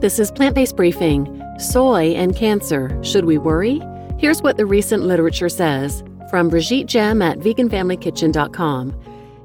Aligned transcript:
This 0.00 0.18
is 0.18 0.30
Plant 0.30 0.54
Based 0.54 0.76
Briefing 0.76 1.42
Soy 1.58 2.12
and 2.12 2.36
Cancer. 2.36 3.02
Should 3.02 3.24
we 3.24 3.38
worry? 3.38 3.80
Here's 4.18 4.42
what 4.42 4.58
the 4.58 4.66
recent 4.66 5.04
literature 5.04 5.48
says 5.48 6.04
from 6.28 6.50
Brigitte 6.50 6.86
Gemme 6.86 7.24
at 7.24 7.38
veganfamilykitchen.com. 7.38 8.94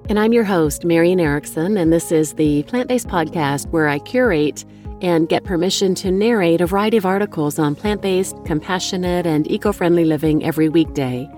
And 0.09 0.19
I'm 0.19 0.33
your 0.33 0.43
host, 0.43 0.83
Marian 0.83 1.21
Erickson, 1.21 1.77
and 1.77 1.93
this 1.93 2.11
is 2.11 2.33
the 2.33 2.63
plant 2.63 2.89
based 2.89 3.07
podcast 3.07 3.69
where 3.69 3.87
I 3.87 3.99
curate 3.99 4.65
and 5.01 5.29
get 5.29 5.45
permission 5.45 5.95
to 5.95 6.11
narrate 6.11 6.59
a 6.59 6.65
variety 6.65 6.97
of 6.97 7.05
articles 7.05 7.57
on 7.57 7.73
plant 7.73 8.01
based, 8.01 8.35
compassionate, 8.43 9.25
and 9.25 9.49
eco 9.49 9.71
friendly 9.71 10.03
living 10.03 10.43
every 10.43 10.67
weekday. 10.67 11.29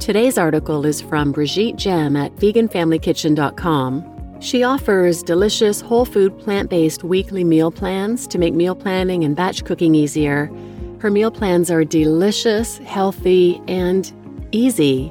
Today's 0.00 0.36
article 0.36 0.84
is 0.84 1.00
from 1.00 1.32
Brigitte 1.32 1.76
Gemme 1.76 2.26
at 2.26 2.36
veganfamilykitchen.com. 2.36 4.13
She 4.44 4.62
offers 4.62 5.22
delicious 5.22 5.80
whole 5.80 6.04
food 6.04 6.38
plant 6.38 6.68
based 6.68 7.02
weekly 7.02 7.44
meal 7.44 7.70
plans 7.70 8.26
to 8.26 8.36
make 8.36 8.52
meal 8.52 8.74
planning 8.74 9.24
and 9.24 9.34
batch 9.34 9.64
cooking 9.64 9.94
easier. 9.94 10.50
Her 10.98 11.10
meal 11.10 11.30
plans 11.30 11.70
are 11.70 11.82
delicious, 11.82 12.76
healthy, 12.76 13.62
and 13.68 14.12
easy. 14.52 15.10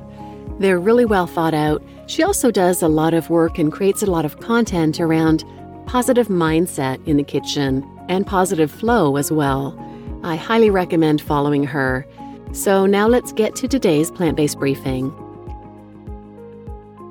They're 0.59 0.80
really 0.80 1.06
well 1.06 1.26
thought 1.26 1.56
out. 1.56 1.82
She 2.06 2.22
also 2.22 2.52
does 2.52 2.84
a 2.84 2.88
lot 2.88 3.16
of 3.16 3.32
work 3.32 3.58
and 3.58 3.72
creates 3.73 4.04
a 4.04 4.12
lot 4.12 4.23
of 4.23 4.40
content 4.40 5.00
around 5.00 5.44
positive 5.88 6.28
mindset 6.28 7.04
in 7.08 7.18
the 7.18 7.23
kitchen 7.23 7.84
and 8.09 8.28
positive 8.28 8.70
flow 8.70 9.16
as 9.16 9.31
well. 9.31 9.76
I 10.23 10.36
highly 10.36 10.70
recommend 10.70 11.23
following 11.23 11.64
her. 11.64 12.06
So 12.52 12.86
now 12.86 13.08
let's 13.08 13.31
get 13.31 13.56
to 13.56 13.68
today's 13.68 14.12
plant 14.12 14.38
based 14.38 14.59
briefing. 14.59 15.12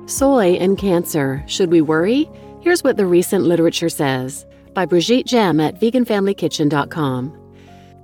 Soy 0.05 0.55
and 0.55 0.77
Cancer 0.77 1.43
Should 1.47 1.71
We 1.71 1.79
Worry? 1.79 2.29
Here's 2.59 2.83
what 2.83 2.97
the 2.97 3.05
recent 3.05 3.45
literature 3.45 3.87
says 3.87 4.45
by 4.73 4.85
Brigitte 4.85 5.27
Gemme 5.27 5.65
at 5.65 5.79
veganfamilykitchen.com. 5.79 7.29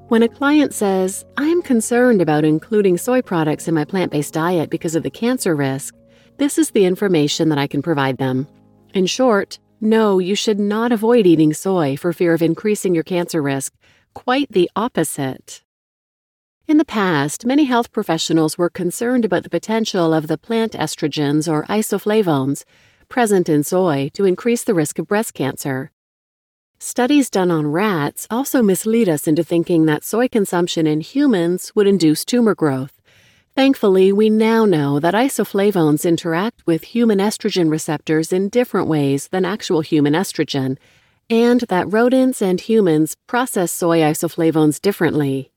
When 0.08 0.24
a 0.24 0.30
client 0.30 0.74
says, 0.74 1.26
I'm 1.36 1.62
concerned 1.62 2.22
about 2.22 2.46
including 2.46 2.98
soy 2.98 3.22
products 3.22 3.68
in 3.68 3.76
my 3.76 3.84
plant 3.84 4.14
based 4.14 4.34
diet 4.34 4.70
because 4.70 4.96
of 4.96 5.04
the 5.04 5.10
cancer 5.10 5.56
risk, 5.56 5.94
this 6.38 6.58
is 6.58 6.72
the 6.72 6.86
information 6.86 7.50
that 7.50 7.58
I 7.58 7.68
can 7.68 7.82
provide 7.82 8.18
them. 8.18 8.48
In 8.94 9.06
short, 9.06 9.60
no, 9.82 10.20
you 10.20 10.36
should 10.36 10.60
not 10.60 10.94
avoid 10.94 11.28
eating 11.28 11.54
soy 11.54 11.98
for 11.98 12.14
fear 12.14 12.34
of 12.34 12.42
increasing 12.42 12.96
your 12.96 13.04
cancer 13.04 13.42
risk. 13.42 13.74
Quite 14.14 14.52
the 14.52 14.70
opposite. 14.76 15.64
In 16.70 16.78
the 16.78 16.86
past, 16.86 17.48
many 17.48 17.64
health 17.64 17.92
professionals 17.92 18.56
were 18.56 18.70
concerned 18.70 19.26
about 19.26 19.42
the 19.42 19.50
potential 19.50 20.14
of 20.14 20.28
the 20.28 20.38
plant 20.38 20.74
estrogens 20.74 21.52
or 21.52 21.66
isoflavones 21.66 22.64
present 23.08 23.50
in 23.50 23.64
soy 23.64 24.12
to 24.14 24.26
increase 24.26 24.64
the 24.64 24.76
risk 24.76 25.00
of 25.00 25.08
breast 25.08 25.34
cancer. 25.34 25.90
Studies 26.78 27.32
done 27.32 27.50
on 27.50 27.66
rats 27.72 28.28
also 28.30 28.62
mislead 28.62 29.10
us 29.10 29.28
into 29.28 29.44
thinking 29.44 29.88
that 29.88 30.04
soy 30.04 30.28
consumption 30.28 30.86
in 30.86 31.02
humans 31.02 31.72
would 31.74 31.88
induce 31.88 32.24
tumor 32.24 32.54
growth. 32.54 33.02
Thankfully, 33.56 34.12
we 34.12 34.30
now 34.30 34.64
know 34.64 35.00
that 35.00 35.16
isoflavones 35.16 36.08
interact 36.08 36.68
with 36.68 36.84
human 36.84 37.18
estrogen 37.18 37.72
receptors 37.72 38.32
in 38.32 38.48
different 38.48 38.88
ways 38.88 39.30
than 39.30 39.44
actual 39.44 39.82
human 39.82 40.14
estrogen, 40.14 40.78
and 41.32 41.62
that 41.62 41.92
rodents 41.92 42.44
and 42.44 42.62
humans 42.62 43.18
process 43.26 43.72
soy 43.72 44.02
isoflavones 44.02 44.80
differently. 44.80 45.52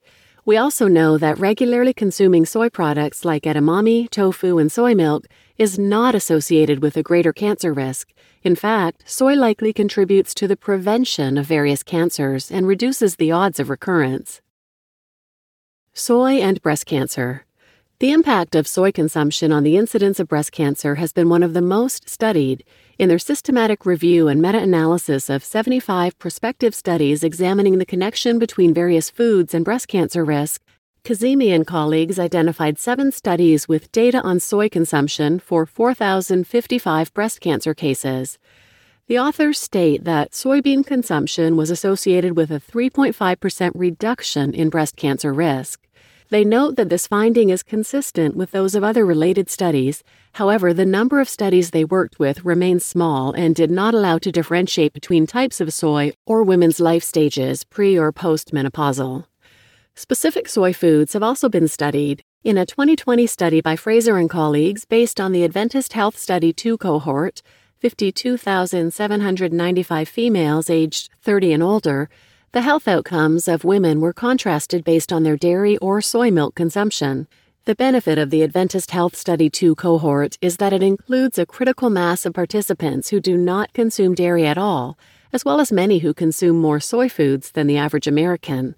We 0.44 0.56
also 0.56 0.88
know 0.88 1.18
that 1.18 1.38
regularly 1.38 1.94
consuming 1.94 2.46
soy 2.46 2.68
products 2.68 3.24
like 3.24 3.44
edamame, 3.44 4.10
tofu, 4.10 4.58
and 4.58 4.72
soy 4.72 4.92
milk 4.92 5.26
is 5.56 5.78
not 5.78 6.16
associated 6.16 6.82
with 6.82 6.96
a 6.96 7.02
greater 7.02 7.32
cancer 7.32 7.72
risk. 7.72 8.08
In 8.42 8.56
fact, 8.56 9.04
soy 9.06 9.34
likely 9.34 9.72
contributes 9.72 10.34
to 10.34 10.48
the 10.48 10.56
prevention 10.56 11.38
of 11.38 11.46
various 11.46 11.84
cancers 11.84 12.50
and 12.50 12.66
reduces 12.66 13.14
the 13.14 13.30
odds 13.30 13.60
of 13.60 13.70
recurrence. 13.70 14.40
Soy 15.92 16.40
and 16.40 16.60
breast 16.60 16.86
cancer. 16.86 17.44
The 18.02 18.10
impact 18.10 18.56
of 18.56 18.66
soy 18.66 18.90
consumption 18.90 19.52
on 19.52 19.62
the 19.62 19.76
incidence 19.76 20.18
of 20.18 20.26
breast 20.26 20.50
cancer 20.50 20.96
has 20.96 21.12
been 21.12 21.28
one 21.28 21.44
of 21.44 21.54
the 21.54 21.62
most 21.62 22.08
studied. 22.08 22.64
In 22.98 23.08
their 23.08 23.16
systematic 23.16 23.86
review 23.86 24.26
and 24.26 24.42
meta 24.42 24.58
analysis 24.58 25.30
of 25.30 25.44
75 25.44 26.18
prospective 26.18 26.74
studies 26.74 27.22
examining 27.22 27.78
the 27.78 27.86
connection 27.86 28.40
between 28.40 28.74
various 28.74 29.08
foods 29.08 29.54
and 29.54 29.64
breast 29.64 29.86
cancer 29.86 30.24
risk, 30.24 30.62
Kazemi 31.04 31.54
and 31.54 31.64
colleagues 31.64 32.18
identified 32.18 32.76
seven 32.76 33.12
studies 33.12 33.68
with 33.68 33.92
data 33.92 34.20
on 34.22 34.40
soy 34.40 34.68
consumption 34.68 35.38
for 35.38 35.64
4,055 35.64 37.14
breast 37.14 37.40
cancer 37.40 37.72
cases. 37.72 38.36
The 39.06 39.20
authors 39.20 39.60
state 39.60 40.02
that 40.02 40.32
soybean 40.32 40.84
consumption 40.84 41.56
was 41.56 41.70
associated 41.70 42.36
with 42.36 42.50
a 42.50 42.58
3.5% 42.58 43.70
reduction 43.76 44.54
in 44.54 44.70
breast 44.70 44.96
cancer 44.96 45.32
risk. 45.32 45.86
They 46.32 46.44
note 46.44 46.76
that 46.76 46.88
this 46.88 47.06
finding 47.06 47.50
is 47.50 47.62
consistent 47.62 48.34
with 48.34 48.52
those 48.52 48.74
of 48.74 48.82
other 48.82 49.04
related 49.04 49.50
studies. 49.50 50.02
However, 50.32 50.72
the 50.72 50.86
number 50.86 51.20
of 51.20 51.28
studies 51.28 51.72
they 51.72 51.84
worked 51.84 52.18
with 52.18 52.42
remained 52.42 52.80
small 52.80 53.32
and 53.32 53.54
did 53.54 53.70
not 53.70 53.92
allow 53.92 54.16
to 54.16 54.32
differentiate 54.32 54.94
between 54.94 55.26
types 55.26 55.60
of 55.60 55.74
soy 55.74 56.12
or 56.24 56.42
women's 56.42 56.80
life 56.80 57.04
stages, 57.04 57.64
pre 57.64 57.98
or 57.98 58.14
postmenopausal. 58.14 59.26
Specific 59.94 60.48
soy 60.48 60.72
foods 60.72 61.12
have 61.12 61.22
also 61.22 61.50
been 61.50 61.68
studied. 61.68 62.22
In 62.42 62.56
a 62.56 62.64
2020 62.64 63.26
study 63.26 63.60
by 63.60 63.76
Fraser 63.76 64.16
and 64.16 64.30
colleagues 64.30 64.86
based 64.86 65.20
on 65.20 65.32
the 65.32 65.44
Adventist 65.44 65.92
Health 65.92 66.16
Study 66.16 66.54
2 66.54 66.78
cohort, 66.78 67.42
52,795 67.80 70.08
females 70.08 70.70
aged 70.70 71.10
30 71.20 71.52
and 71.52 71.62
older, 71.62 72.08
the 72.52 72.60
health 72.60 72.86
outcomes 72.86 73.48
of 73.48 73.64
women 73.64 73.98
were 73.98 74.12
contrasted 74.12 74.84
based 74.84 75.10
on 75.10 75.22
their 75.22 75.38
dairy 75.38 75.78
or 75.78 76.02
soy 76.02 76.30
milk 76.30 76.54
consumption. 76.54 77.26
The 77.64 77.74
benefit 77.74 78.18
of 78.18 78.28
the 78.28 78.42
Adventist 78.42 78.90
Health 78.90 79.16
Study 79.16 79.48
2 79.48 79.74
cohort 79.74 80.36
is 80.42 80.58
that 80.58 80.74
it 80.74 80.82
includes 80.82 81.38
a 81.38 81.46
critical 81.46 81.88
mass 81.88 82.26
of 82.26 82.34
participants 82.34 83.08
who 83.08 83.20
do 83.20 83.38
not 83.38 83.72
consume 83.72 84.14
dairy 84.14 84.46
at 84.46 84.58
all, 84.58 84.98
as 85.32 85.46
well 85.46 85.60
as 85.60 85.72
many 85.72 86.00
who 86.00 86.12
consume 86.12 86.60
more 86.60 86.78
soy 86.78 87.08
foods 87.08 87.52
than 87.52 87.68
the 87.68 87.78
average 87.78 88.06
American. 88.06 88.74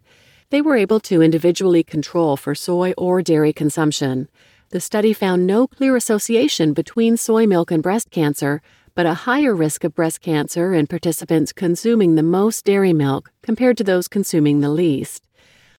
They 0.51 0.63
were 0.63 0.77
able 0.77 1.01
to 1.01 1.21
individually 1.21 1.83
control 1.83 2.37
for 2.37 2.55
soy 2.55 2.93
or 2.97 3.23
dairy 3.23 3.53
consumption. 3.53 4.29
The 4.71 4.79
study 4.79 5.13
found 5.13 5.49
no 5.49 5.67
clear 5.67 5.97
association 5.97 6.75
between 6.75 7.17
soy 7.17 7.45
milk 7.45 7.73
and 7.73 7.83
breast 7.83 8.13
cancer, 8.13 8.63
but 8.95 9.07
a 9.07 9.15
higher 9.15 9.55
risk 9.55 9.85
of 9.85 9.95
breast 9.95 10.21
cancer 10.21 10.73
in 10.73 10.87
participants 10.87 11.53
consuming 11.53 12.15
the 12.15 12.23
most 12.23 12.65
dairy 12.65 12.93
milk 12.93 13.33
compared 13.43 13.77
to 13.77 13.85
those 13.85 14.09
consuming 14.09 14.61
the 14.61 14.69
least. 14.69 15.27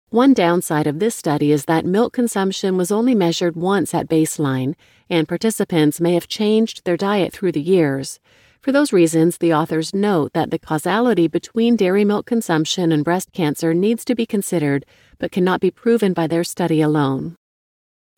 One 0.09 0.33
downside 0.33 0.87
of 0.87 0.99
this 0.99 1.15
study 1.15 1.51
is 1.51 1.65
that 1.65 1.85
milk 1.85 2.13
consumption 2.13 2.77
was 2.77 2.91
only 2.91 3.15
measured 3.15 3.55
once 3.55 3.93
at 3.93 4.07
baseline, 4.07 4.75
and 5.09 5.27
participants 5.27 5.99
may 5.99 6.13
have 6.13 6.27
changed 6.27 6.83
their 6.83 6.97
diet 6.97 7.33
through 7.33 7.53
the 7.53 7.61
years. 7.61 8.19
For 8.61 8.71
those 8.71 8.93
reasons, 8.93 9.37
the 9.37 9.53
authors 9.53 9.93
note 9.93 10.33
that 10.33 10.51
the 10.51 10.59
causality 10.59 11.27
between 11.27 11.75
dairy 11.75 12.03
milk 12.03 12.25
consumption 12.25 12.91
and 12.91 13.03
breast 13.03 13.31
cancer 13.31 13.73
needs 13.73 14.03
to 14.05 14.15
be 14.15 14.25
considered, 14.25 14.85
but 15.19 15.31
cannot 15.31 15.61
be 15.61 15.71
proven 15.71 16.13
by 16.13 16.27
their 16.27 16.43
study 16.43 16.81
alone. 16.81 17.35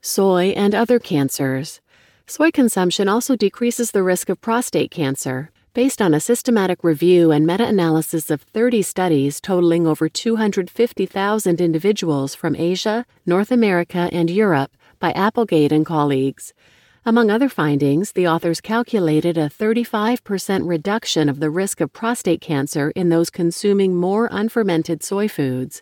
Soy 0.01 0.53
and 0.55 0.73
other 0.73 0.99
cancers. 0.99 1.81
Soy 2.29 2.51
consumption 2.51 3.07
also 3.07 3.37
decreases 3.37 3.91
the 3.91 4.03
risk 4.03 4.27
of 4.27 4.41
prostate 4.41 4.91
cancer. 4.91 5.49
Based 5.73 6.01
on 6.01 6.13
a 6.13 6.19
systematic 6.19 6.83
review 6.83 7.31
and 7.31 7.47
meta 7.47 7.65
analysis 7.65 8.29
of 8.29 8.41
30 8.41 8.81
studies 8.81 9.39
totaling 9.39 9.87
over 9.87 10.09
250,000 10.09 11.61
individuals 11.61 12.35
from 12.35 12.53
Asia, 12.57 13.05
North 13.25 13.49
America, 13.49 14.09
and 14.11 14.29
Europe 14.29 14.75
by 14.99 15.13
Applegate 15.13 15.71
and 15.71 15.85
colleagues. 15.85 16.53
Among 17.05 17.31
other 17.31 17.47
findings, 17.47 18.11
the 18.11 18.27
authors 18.27 18.59
calculated 18.59 19.37
a 19.37 19.47
35% 19.47 20.67
reduction 20.67 21.29
of 21.29 21.39
the 21.39 21.49
risk 21.49 21.79
of 21.79 21.93
prostate 21.93 22.41
cancer 22.41 22.91
in 22.93 23.07
those 23.07 23.29
consuming 23.29 23.95
more 23.95 24.27
unfermented 24.33 25.01
soy 25.01 25.29
foods. 25.29 25.81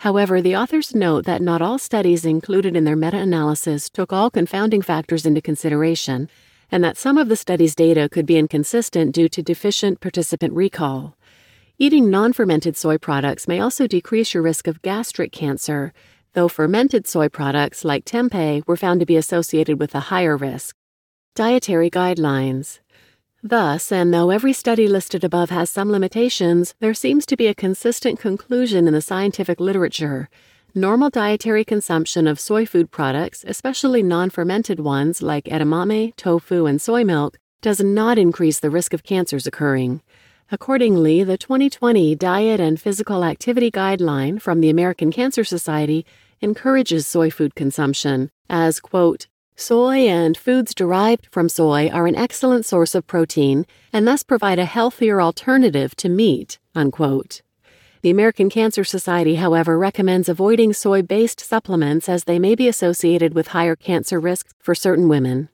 However, 0.00 0.40
the 0.40 0.56
authors 0.56 0.94
note 0.94 1.26
that 1.26 1.42
not 1.42 1.60
all 1.60 1.78
studies 1.78 2.24
included 2.24 2.74
in 2.74 2.84
their 2.84 2.96
meta 2.96 3.18
analysis 3.18 3.90
took 3.90 4.14
all 4.14 4.30
confounding 4.30 4.80
factors 4.80 5.26
into 5.26 5.42
consideration, 5.42 6.30
and 6.72 6.82
that 6.82 6.96
some 6.96 7.18
of 7.18 7.28
the 7.28 7.36
study's 7.36 7.74
data 7.74 8.08
could 8.08 8.24
be 8.24 8.38
inconsistent 8.38 9.14
due 9.14 9.28
to 9.28 9.42
deficient 9.42 10.00
participant 10.00 10.54
recall. 10.54 11.18
Eating 11.76 12.08
non 12.08 12.32
fermented 12.32 12.78
soy 12.78 12.96
products 12.96 13.46
may 13.46 13.60
also 13.60 13.86
decrease 13.86 14.32
your 14.32 14.42
risk 14.42 14.66
of 14.66 14.80
gastric 14.80 15.32
cancer, 15.32 15.92
though 16.32 16.48
fermented 16.48 17.06
soy 17.06 17.28
products 17.28 17.84
like 17.84 18.06
tempeh 18.06 18.66
were 18.66 18.78
found 18.78 19.00
to 19.00 19.06
be 19.06 19.18
associated 19.18 19.78
with 19.78 19.94
a 19.94 20.08
higher 20.08 20.34
risk. 20.34 20.74
Dietary 21.34 21.90
guidelines. 21.90 22.78
Thus, 23.42 23.90
and 23.90 24.12
though 24.12 24.28
every 24.28 24.52
study 24.52 24.86
listed 24.86 25.24
above 25.24 25.48
has 25.48 25.70
some 25.70 25.90
limitations, 25.90 26.74
there 26.80 26.92
seems 26.92 27.24
to 27.24 27.38
be 27.38 27.46
a 27.46 27.54
consistent 27.54 28.20
conclusion 28.20 28.86
in 28.86 28.92
the 28.92 29.00
scientific 29.00 29.58
literature. 29.58 30.28
Normal 30.74 31.08
dietary 31.08 31.64
consumption 31.64 32.26
of 32.26 32.38
soy 32.38 32.66
food 32.66 32.90
products, 32.90 33.42
especially 33.48 34.02
non 34.02 34.28
fermented 34.28 34.78
ones 34.78 35.22
like 35.22 35.44
edamame, 35.46 36.14
tofu, 36.16 36.66
and 36.66 36.82
soy 36.82 37.02
milk, 37.02 37.38
does 37.62 37.80
not 37.80 38.18
increase 38.18 38.60
the 38.60 38.68
risk 38.68 38.92
of 38.92 39.04
cancers 39.04 39.46
occurring. 39.46 40.02
Accordingly, 40.52 41.24
the 41.24 41.38
2020 41.38 42.14
Diet 42.16 42.60
and 42.60 42.78
Physical 42.78 43.24
Activity 43.24 43.70
Guideline 43.70 44.38
from 44.40 44.60
the 44.60 44.68
American 44.68 45.10
Cancer 45.10 45.44
Society 45.44 46.04
encourages 46.42 47.06
soy 47.06 47.30
food 47.30 47.54
consumption 47.54 48.30
as, 48.50 48.80
quote, 48.80 49.28
Soy 49.60 50.08
and 50.08 50.38
foods 50.38 50.74
derived 50.74 51.28
from 51.30 51.50
soy 51.50 51.90
are 51.90 52.06
an 52.06 52.16
excellent 52.16 52.64
source 52.64 52.94
of 52.94 53.06
protein 53.06 53.66
and 53.92 54.08
thus 54.08 54.22
provide 54.22 54.58
a 54.58 54.64
healthier 54.64 55.20
alternative 55.20 55.94
to 55.96 56.08
meat, 56.08 56.58
unquote. 56.74 57.42
The 58.00 58.08
American 58.08 58.48
Cancer 58.48 58.84
Society, 58.84 59.34
however, 59.34 59.78
recommends 59.78 60.30
avoiding 60.30 60.72
soy 60.72 61.02
based 61.02 61.40
supplements 61.40 62.08
as 62.08 62.24
they 62.24 62.38
may 62.38 62.54
be 62.54 62.68
associated 62.68 63.34
with 63.34 63.48
higher 63.48 63.76
cancer 63.76 64.18
risks 64.18 64.54
for 64.58 64.74
certain 64.74 65.10
women. 65.10 65.50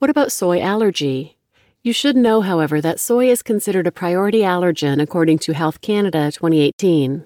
What 0.00 0.10
about 0.10 0.30
soy 0.30 0.60
allergy? 0.60 1.38
You 1.82 1.94
should 1.94 2.14
know, 2.14 2.42
however, 2.42 2.82
that 2.82 3.00
soy 3.00 3.30
is 3.30 3.42
considered 3.42 3.86
a 3.86 3.90
priority 3.90 4.40
allergen 4.40 5.00
according 5.00 5.38
to 5.38 5.54
Health 5.54 5.80
Canada 5.80 6.30
2018. 6.30 7.24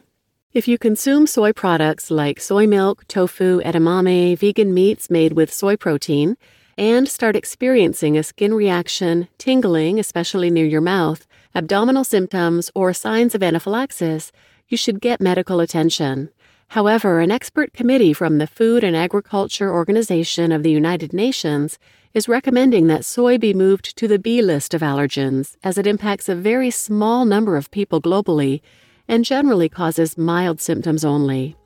If 0.55 0.69
you 0.69 0.77
consume 0.77 1.27
soy 1.27 1.55
products 1.55 2.11
like 2.11 2.39
soy 2.39 2.67
milk, 2.67 3.09
tofu, 3.09 3.63
edamame, 3.63 4.37
vegan 4.37 4.75
meats 4.75 5.09
made 5.09 5.33
with 5.33 5.51
soy 5.51 5.79
protein, 5.79 6.37
and 6.77 7.09
start 7.09 7.37
experiencing 7.37 8.19
a 8.19 8.23
skin 8.23 8.53
reaction, 8.53 9.29
tingling, 9.39 9.99
especially 9.99 10.51
near 10.51 10.67
your 10.67 10.83
mouth, 10.83 11.27
abdominal 11.55 12.05
symptoms, 12.05 12.71
or 12.75 12.93
signs 12.93 13.35
of 13.35 13.43
anaphylaxis, 13.43 14.31
you 14.69 14.77
should 14.77 15.01
get 15.01 15.23
medical 15.23 15.59
attention. 15.59 16.29
However, 16.69 17.21
an 17.21 17.31
expert 17.31 17.73
committee 17.73 18.13
from 18.13 18.37
the 18.37 18.47
Food 18.47 18.85
and 18.85 18.95
Agriculture 18.95 19.73
Organization 19.73 20.53
of 20.53 20.63
the 20.63 20.71
United 20.71 21.15
Nations 21.15 21.79
is 22.13 22.29
recommending 22.29 22.89
that 22.89 23.07
soy 23.07 23.39
be 23.39 23.55
moved 23.55 23.97
to 23.97 24.07
the 24.07 24.19
B 24.19 24.43
list 24.43 24.75
of 24.75 24.83
allergens, 24.83 25.57
as 25.65 25.79
it 25.79 25.87
impacts 25.87 26.29
a 26.29 26.35
very 26.35 26.71
small 26.71 27.25
number 27.25 27.57
of 27.57 27.71
people 27.71 28.03
globally 28.03 28.61
and 29.09 29.25
generally 29.25 29.69
causes 29.69 30.19
mild 30.19 30.61
symptoms 30.61 31.05
only. 31.05 31.57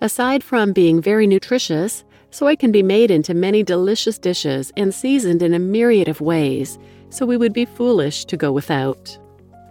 Aside 0.00 0.42
from 0.42 0.72
being 0.72 1.00
very 1.00 1.26
nutritious, 1.26 2.04
soy 2.30 2.56
can 2.56 2.72
be 2.72 2.82
made 2.82 3.10
into 3.10 3.34
many 3.34 3.62
delicious 3.62 4.18
dishes 4.18 4.72
and 4.76 4.94
seasoned 4.94 5.42
in 5.42 5.54
a 5.54 5.58
myriad 5.58 6.08
of 6.08 6.20
ways, 6.20 6.78
so 7.10 7.24
we 7.24 7.36
would 7.36 7.52
be 7.52 7.64
foolish 7.64 8.24
to 8.26 8.36
go 8.36 8.52
without. 8.52 9.18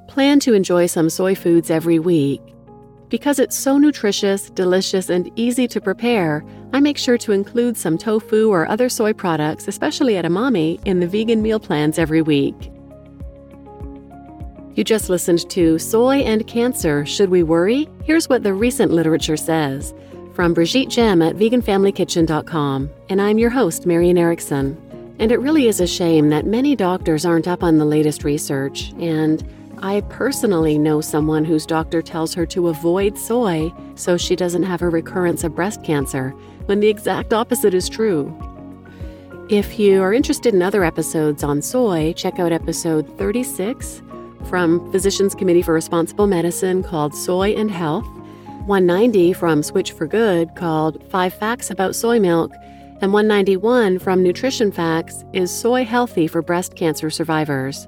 Plan 0.08 0.40
to 0.42 0.54
enjoy 0.54 0.86
some 0.86 1.10
soy 1.10 1.36
foods 1.36 1.70
every 1.70 2.00
week 2.00 2.42
because 3.14 3.38
it's 3.38 3.56
so 3.56 3.78
nutritious, 3.78 4.50
delicious, 4.50 5.08
and 5.08 5.30
easy 5.36 5.68
to 5.68 5.80
prepare, 5.80 6.44
I 6.74 6.80
make 6.80 6.98
sure 6.98 7.20
to 7.20 7.32
include 7.32 7.78
some 7.78 7.96
tofu 7.96 8.50
or 8.50 8.68
other 8.68 8.90
soy 8.90 9.14
products, 9.14 9.68
especially 9.68 10.14
edamame, 10.14 10.84
in 10.88 11.00
the 11.00 11.06
vegan 11.06 11.44
meal 11.44 11.60
plans 11.60 12.00
every 12.00 12.24
week. 12.24 12.72
You 14.76 14.84
just 14.84 15.08
listened 15.08 15.48
to 15.52 15.78
Soy 15.78 16.22
and 16.22 16.48
Cancer 16.48 17.06
Should 17.06 17.30
We 17.30 17.44
Worry? 17.44 17.88
Here's 18.06 18.28
what 18.28 18.42
the 18.42 18.56
recent 18.56 18.92
literature 18.92 19.38
says 19.38 19.94
from 20.34 20.56
Brigitte 20.56 20.90
Gemme 20.90 21.30
at 21.30 21.36
veganfamilykitchen.com, 21.36 22.90
and 23.08 23.22
I'm 23.22 23.38
your 23.38 23.52
host, 23.52 23.86
Marian 23.86 24.18
Erickson. 24.18 24.76
And 25.20 25.32
it 25.32 25.40
really 25.40 25.68
is 25.68 25.80
a 25.80 25.86
shame 25.86 26.30
that 26.30 26.48
many 26.48 26.76
doctors 26.76 27.24
aren't 27.24 27.48
up 27.48 27.62
on 27.62 27.78
the 27.78 27.86
latest 27.86 28.24
research, 28.24 28.94
and 28.98 29.48
I 29.84 30.02
personally 30.10 30.80
know 30.80 31.02
someone 31.02 31.46
whose 31.46 31.68
doctor 31.68 32.02
tells 32.02 32.34
her 32.34 32.48
to 32.48 32.70
avoid 32.70 33.16
soy 33.16 33.72
so 33.94 34.18
she 34.18 34.36
doesn't 34.36 34.64
have 34.64 34.82
a 34.82 34.90
recurrence 34.90 35.44
of 35.44 35.54
breast 35.54 35.84
cancer, 35.84 36.32
when 36.66 36.80
the 36.80 36.90
exact 36.90 37.32
opposite 37.32 37.76
is 37.76 37.88
true. 37.88 38.36
If 39.50 39.78
you 39.78 40.02
are 40.02 40.14
interested 40.14 40.56
in 40.56 40.64
other 40.64 40.84
episodes 40.84 41.44
on 41.44 41.62
soy, 41.62 42.14
check 42.14 42.40
out 42.40 42.52
episode 42.52 43.20
36 43.20 44.02
from 44.46 44.92
Physicians 44.92 45.36
Committee 45.36 45.62
for 45.62 45.74
Responsible 45.74 46.28
Medicine 46.28 46.84
called 46.84 47.16
Soy 47.16 47.52
and 47.52 47.72
Health, 47.72 48.06
190 48.66 49.34
from 49.34 49.64
Switch 49.64 49.92
for 49.92 50.08
Good 50.08 50.56
called 50.56 51.04
Five 51.10 51.34
Facts 51.34 51.70
About 51.70 51.96
Soy 51.96 52.20
Milk, 52.20 52.52
and 53.02 53.14
191 53.14 54.00
from 54.00 54.24
Nutrition 54.24 54.72
Facts 54.72 55.24
is 55.34 55.52
Soy 55.52 55.86
Healthy 55.86 56.28
for 56.28 56.42
Breast 56.42 56.76
Cancer 56.76 57.10
Survivors 57.10 57.88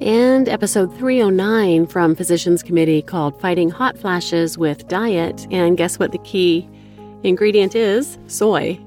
and 0.00 0.48
episode 0.48 0.96
309 0.96 1.86
from 1.86 2.14
Physicians 2.14 2.62
Committee 2.62 3.02
called 3.02 3.38
Fighting 3.40 3.70
Hot 3.70 3.98
Flashes 3.98 4.56
with 4.56 4.88
Diet. 4.88 5.46
And 5.50 5.76
guess 5.76 5.98
what 5.98 6.12
the 6.12 6.18
key 6.18 6.68
ingredient 7.22 7.74
is? 7.74 8.18
Soy. 8.26 8.78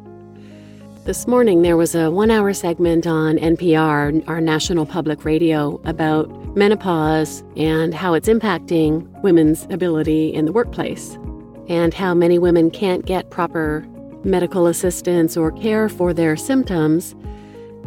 This 1.05 1.27
morning, 1.27 1.63
there 1.63 1.75
was 1.75 1.95
a 1.95 2.09
one 2.09 2.31
hour 2.31 2.53
segment 2.53 3.05
on 3.05 3.37
NPR, 3.37 4.27
our 4.27 4.39
national 4.39 4.85
public 4.85 5.25
radio, 5.25 5.81
about 5.83 6.29
menopause 6.55 7.43
and 7.57 7.93
how 7.93 8.13
it's 8.13 8.29
impacting 8.29 9.07
women's 9.21 9.65
ability 9.69 10.33
in 10.33 10.45
the 10.45 10.53
workplace, 10.53 11.17
and 11.67 11.93
how 11.93 12.13
many 12.13 12.39
women 12.39 12.71
can't 12.71 13.05
get 13.05 13.29
proper 13.29 13.85
medical 14.23 14.67
assistance 14.67 15.35
or 15.35 15.51
care 15.51 15.89
for 15.89 16.13
their 16.13 16.37
symptoms 16.37 17.15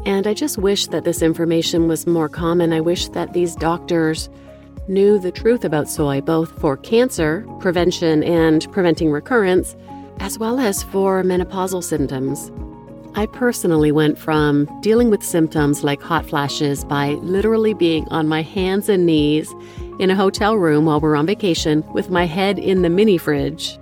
and 0.07 0.29
I 0.29 0.35
just 0.35 0.57
wish 0.57 0.87
that 0.87 1.03
this 1.03 1.21
information 1.21 1.89
was 1.89 2.07
more 2.07 2.29
common. 2.29 2.73
I 2.73 2.81
wish 2.81 3.09
that 3.09 3.33
these 3.33 3.57
doctors 3.57 4.31
knew 4.87 5.19
the 5.19 5.33
truth 5.33 5.65
about 5.65 5.89
soy, 5.89 6.21
both 6.21 6.53
for 6.61 6.77
cancer 6.77 7.45
prevention 7.59 8.23
and 8.23 8.71
preventing 8.71 9.11
recurrence, 9.11 9.75
as 10.21 10.39
well 10.39 10.61
as 10.61 10.85
for 10.85 11.25
menopausal 11.25 11.83
symptoms. 11.83 12.53
I 13.17 13.25
personally 13.25 13.93
went 13.93 14.19
from 14.19 14.69
dealing 14.83 15.09
with 15.09 15.23
symptoms 15.23 15.83
like 15.83 16.03
hot 16.03 16.27
flashes 16.27 16.85
by 16.85 17.13
literally 17.23 17.73
being 17.73 18.07
on 18.09 18.29
my 18.29 18.43
hands 18.43 18.91
and 18.91 19.07
knees 19.07 19.55
in 19.99 20.11
a 20.11 20.15
hotel 20.15 20.59
room 20.59 20.85
while 20.85 21.01
we're 21.01 21.17
on 21.17 21.25
vacation 21.25 21.83
with 21.95 22.11
my 22.11 22.27
head 22.27 22.59
in 22.59 22.83
the 22.83 22.91
mini 22.91 23.17
fridge 23.17 23.79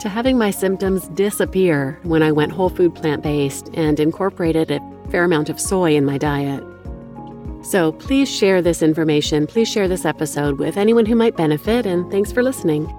to 0.00 0.10
having 0.10 0.36
my 0.36 0.50
symptoms 0.50 1.08
disappear 1.08 1.98
when 2.02 2.22
I 2.22 2.30
went 2.30 2.52
whole 2.52 2.68
food 2.68 2.94
plant 2.94 3.22
based 3.22 3.70
and 3.72 3.98
incorporated 3.98 4.70
a 4.70 4.80
fair 5.10 5.24
amount 5.24 5.48
of 5.48 5.58
soy 5.58 5.96
in 5.96 6.04
my 6.04 6.18
diet. 6.18 6.62
So 7.62 7.92
please 7.92 8.30
share 8.30 8.60
this 8.60 8.82
information, 8.82 9.46
please 9.46 9.70
share 9.70 9.88
this 9.88 10.04
episode 10.04 10.58
with 10.58 10.76
anyone 10.76 11.06
who 11.06 11.16
might 11.16 11.38
benefit, 11.38 11.86
and 11.86 12.10
thanks 12.10 12.32
for 12.32 12.42
listening. 12.42 12.92